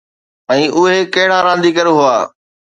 ۽ 0.53 0.63
اهي 0.85 1.05
ڪهڙا 1.17 1.37
رانديگر 1.51 1.87
هئا؟ 2.01 2.17